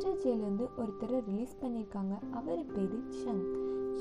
[0.00, 2.14] Central ஜெயிலேருந்து ஒருத்தரை release பண்ணியிருக்காங்க.
[2.30, 3.50] அவர் பேர் சங்க்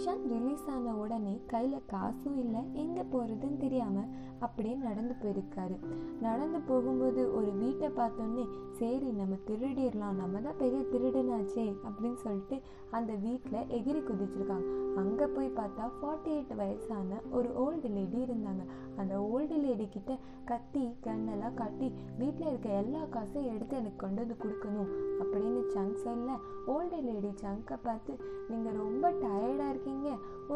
[0.04, 4.12] ஷங் ரிலீஸ் ஆன உடனே கையில் காசும் இல்லை எங்கே போகிறதுன்னு தெரியாமல்
[4.46, 5.78] அப்படியே நடந்து போயிருக்காரு.
[6.26, 8.46] நடந்து போகும்போது ஒரு வீட்டை பார்த்தோன்னே
[8.80, 10.20] சரி நம்ம திருடிடலாம்.
[10.22, 12.58] நம்ம தான் பெரிய திருடனாச்சே அப்படின்னு சொல்லிட்டு
[12.98, 14.70] அந்த வீட்டில் எகிரி குதிச்சிருக்காங்க.
[15.02, 18.63] அங்கே போய் பார்த்தா ஃபார்ட்டி எயிட் வயசான ஒரு ஓல்டு லேடி இருந்தாங்க.
[19.02, 20.16] அந்த ஓல்டு லேடி கிட்ட
[20.52, 21.90] கத்தி கண்ணெல்லாம் காட்டி
[22.22, 24.90] வீட்டில் இருக்க எல்லா காசையும் எடுத்து எனக்கு கொண்டு வந்து கொடுக்கணும்
[25.22, 26.40] அப்படின்னு சங்க் சொல்ல
[26.76, 28.13] ஓல்டு லேடி சங்கை பார்த்து
[28.50, 29.88] நீங்கள் ரொம்ப டயர்டாக இருக்கீங்க.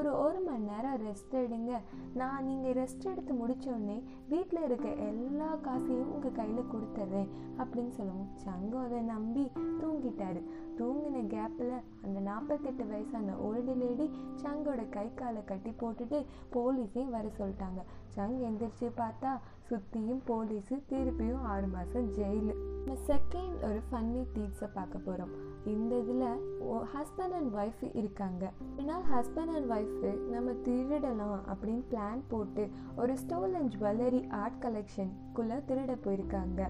[0.04, 1.74] ஒரு ஒரு மணி நேரம் ரெஸ்ட் எடுங்க.
[2.20, 3.96] நான் நீங்கள் ரெஸ்ட் எடுத்து முடித்தோடனே
[4.30, 8.28] வீட்டில் இருக்க எல்லா காசையும் உங்கள் கையில் கொடுத்துட்றேன் அப்படின்னு சொல்லுவோம்.
[8.46, 9.44] சங்கு அதை நம்பி
[9.82, 10.42] தூங்கிட்டாரு.
[10.80, 11.74] தூங்கின கேப்பில்
[12.06, 14.10] அந்த நாற்பத்தெட்டு வயசான ஓல்டு லேடி
[14.44, 16.20] சங்கோட கை காலை கட்டி போட்டுட்டு
[16.56, 17.82] போலீஸையும் வர சொல்லிட்டாங்க.
[18.18, 19.34] சங் எந்திரிச்சு பார்த்தா
[19.70, 26.52] சுற்றியும் போலீஸு திருப்பியும் ஆறு மாதம் ஜெயிலு நம்ம செகண்ட் ஒரு ஃபன்னி டீட்ஸை பார்க்க போகிறோம் இந்த இதில்
[26.94, 28.52] ஹஸ்பண்ட் அண்ட் ஒய்ஃப் இருக்காங்க.
[28.78, 35.58] ஒரு ஹஸ்பண்ட் அண்ட் ஒய்ஃபு நம்ம திருடலாம் அப்படின்னு பிளான் போட்டு ஒரு ஸ்டோல் அண்ட் ஜுவல்லரி ஆர்ட் கலெக்ஷனுக்குள்ளே
[35.68, 36.68] திருட போயிருக்காங்க.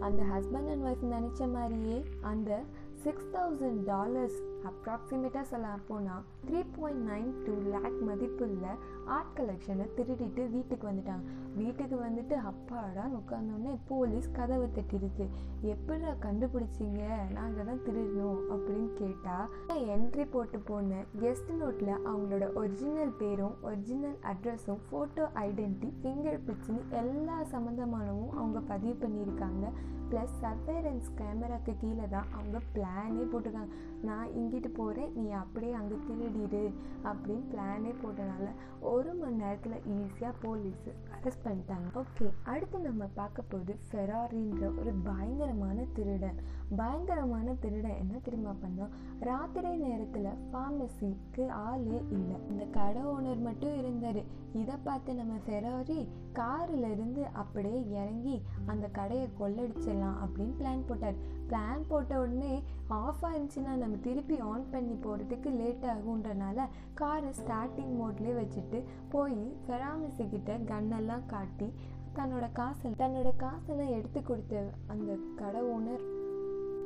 [0.00, 2.60] அந்த ஹஸ்பண்ட் அண்ட் ஒய்ஃப் நினச்ச மாதிரியே அந்த
[2.94, 8.66] சிக்ஸ் தௌசண்ட் டாலர்ஸ் அப்ராக்சிமேட்டாக சொல்ல போனால் three point nine two lakh மதிப்புள்ள
[9.06, 11.24] ஆர்ட் கலெக்ஷனை திருடிட்டு வீட்டுக்கு வந்துட்டாங்க.
[11.56, 15.26] வீட்டுக்கு வந்துட்டு அப்பாடா உட்காந்தோடனே போலீஸ் கதவை தட்டிடுது
[15.60, 17.02] எப்படி கண்டுபிடிச்சிங்க?
[17.30, 19.50] நாங்கள் தான் திருடினோம் அப்படின்னு கேட்டால்
[19.94, 27.38] என்ட்ரி போட்டு போன கெஸ்ட் நோட்டில் அவங்களோட ஒரிஜினல் பேரும் ஒரிஜினல் அட்ரஸும் ஃபோட்டோ ஐடென்டி ஃபிங்கர் பிட்ஸ்னு எல்லா
[27.54, 29.66] சம்மந்தமானவும் அவங்க பதிவு பண்ணியிருக்காங்க.
[30.10, 33.72] ப்ளஸ் சர்வேலன்ஸ் கேமராக்கு கீழே தான் அவங்க பிளானே போட்டிருக்காங்க.
[34.02, 36.72] நான் இங்கிட்டு போகிறேன் நீ அப்படியே அங்கே திருடிடு
[37.04, 38.46] அப்படின்னு பிளானே போட்டனால
[38.94, 41.88] ஒரு மணி நேரத்தில் ஈஸியாக போலீஸு அரெஸ்ட் பண்ணிட்டாங்க.
[42.00, 46.40] ஓகே அடுத்து நம்ம பார்க்க போகுது ஃபெராரின்ற ஒரு பயங்கரமான திருடன்.
[46.76, 48.92] பயங்கரமான திருடன் என்ன தெரியுமா பண்ணோம்?
[49.20, 52.36] ராத்திரி நேரத்தில் ஃபார்மசிக்கு ஆளே இல்லை.
[52.48, 54.22] இந்த கடை ஓனர் மட்டும் இருந்தார்.
[54.52, 61.20] இதை பார்த்து நம்ம ஃபெராரி காரில் இருந்து அப்படியே இறங்கி அந்த கடையை கொள்ளடிச்சிடலாம் அப்படின்னு பிளான் போட்டார்.
[61.48, 68.34] பிளான் போட்ட உடனே ஆஃப் ஆயிருந்துச்சுன்னா நம்ம திருப்பி ஆன் பண்ணி போகிறதுக்கு லேட் ஆகுன்றனால காரை ஸ்டார்டிங் மோட்லேயே
[68.40, 68.78] வச்சுட்டு
[69.08, 71.68] போய் ஃபெராமசி கிட்ட கன்னெல்லாம் காட்டி
[72.14, 76.04] தன்னோட காசை தன்னோட காசெல்லாம் எடுத்து கொடுத்த அந்த கடை ஓனர்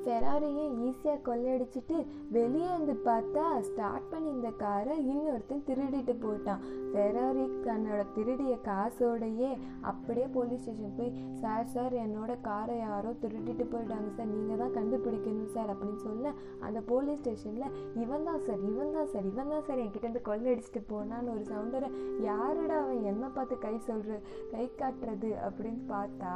[0.07, 1.97] ஃபெராரியை ஈஸியாக கொள்ளையடிச்சிட்டு
[2.31, 6.61] வெளியே வந்து பார்த்தா ஸ்டார்ட் பண்ணி இந்த காரை இன்னொருத்தன் திருடிட்டு போயிட்டான்.
[6.91, 9.49] ஃபெராரி தன்னோட திருடிய காசோடையே
[9.83, 15.51] அப்படியே போலீஸ் ஸ்டேஷன் போய் சார் சார் என்னோட காரை யாரோ திருடிட்டு போயிட்டாங்க சார் நீங்கள் தான் கண்டுபிடிக்கணும்
[15.55, 19.79] சார் அப்படின்னு சொல்ல அந்த போலீஸ் ஸ்டேஷனில் இவன் தான் சார் இவன் தான் சார் இவன் தான் சார்
[19.79, 21.91] என்கிட்ட இருந்து கொள்ளையடிச்சிட்டு போனான்னு ஒரு சவுண்டரை
[22.21, 24.21] யாருடா அவன் என்ன பார்த்து கை சொல்கிற
[24.53, 25.33] கை காட்டுறது?
[25.47, 26.33] அப்படின்னு பார்த்தா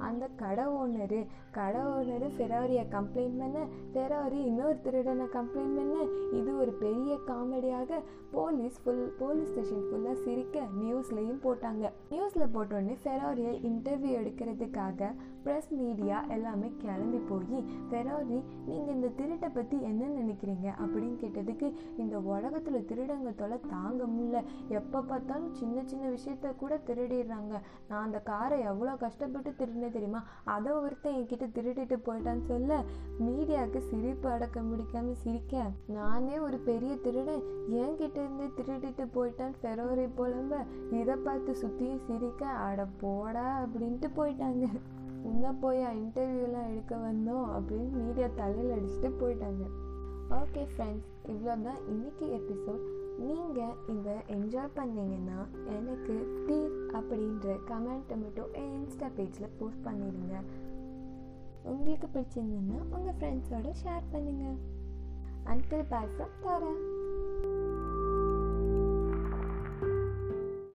[0.00, 3.58] அந்த கடை ஓனரு கடை ஓனரு ஃபெராரியை கம்ப்ளைண்ட் பண்ண
[3.92, 5.94] ஃபெராரி இன்னொரு திருடனை கம்ப்ளைண்ட் பண்ண
[6.38, 11.84] இது ஒரு பெரிய காமெடியாக போலீஸ் ஃபுல் போலீஸ் ஸ்டேஷன் ஃபுல்லாக சிரிக்க நியூஸ்லேயும் போட்டாங்க.
[12.10, 15.10] நியூஸில் போட்டோடனே ஃபெராரியை இன்டர்வியூ எடுக்கிறதுக்காக
[15.44, 17.60] ப்ரெஸ் மீடியா எல்லாமே கிளம்பி போய்
[17.90, 20.66] ஃபெராரி நீங்கள் இந்த திருட்டை பற்றி என்ன நினைக்கிறீங்க?
[20.82, 24.42] அப்படின்னு கேட்டதுக்கு இந்த உலகத்தில் திருடங்க தொலை தாங்க முடியல.
[24.68, 27.54] எப்போ பார்த்தாலும் சின்ன சின்ன விஷயத்த கூட திருடிடுறாங்க.
[27.88, 30.22] நான் அந்த காரை எவ்வளோ கஷ்டப்பட்டு திருடினே தெரியுமா?
[30.44, 32.80] அதை ஒருத்தன் என்கிட்ட திருடிட்டு போயிட்டான்னு சொல்ல
[33.18, 35.64] மீடியாவுக்கு சிரிப்பு அடக்க முடிக்காமல் சிரிக்க.
[35.86, 37.42] நானே ஒரு பெரிய திருடன்.
[37.68, 40.62] என்கிட்ட இருந்து திருடிட்டு போயிட்டான் ஃபெரோரி புலம்ப.
[40.90, 44.66] இதை பார்த்து சுற்றியும் சிரிக்க அட போடா அப்படின்ட்டு போயிட்டாங்க.
[45.22, 49.64] உன்னை போய் இன்டர்வியூலாம் எடுக்க வந்தோம் அப்படின்னு மீடியா தலையில் அடிச்சுட்டு போயிட்டாங்க.
[50.30, 52.84] ஓகே ஃப்ரெண்ட்ஸ் இவ்வளோ தான் இன்னைக்கு எபிசோட்
[53.18, 56.14] நீங்கள் இதை என்ஜாய் பண்ணீங்கன்னா எனக்கு
[56.48, 60.36] டீர் அப்படின்ற கமெண்ட்டை மட்டும் என் இன்ஸ்டா பேஜில் போஸ்ட் பண்ணிடுங்க.
[61.62, 64.58] உங்களுக்கு பிடிச்சிருந்ததுன்னா உங்கள் ஃப்ரெண்ட்ஸோட ஷேர் பண்ணுங்கள்
[65.44, 66.08] அன்டில் பாய்
[66.44, 66.80] தரேன்